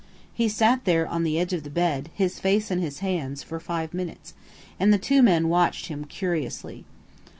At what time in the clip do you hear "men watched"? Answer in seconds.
5.21-5.85